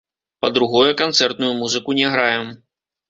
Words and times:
Па-другое, 0.45 0.95
канцэртную 1.01 1.53
музыку 1.61 1.99
не 2.01 2.07
граем. 2.15 2.53